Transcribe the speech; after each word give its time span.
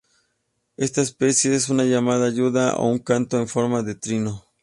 Esta 0.77 1.03
especie 1.03 1.55
una 1.69 1.83
llamada 1.83 2.25
aguda 2.25 2.73
y 2.75 2.81
un 2.85 2.97
canto 2.97 3.37
en 3.37 3.47
forma 3.47 3.83
de 3.83 3.93
trino. 3.93 4.43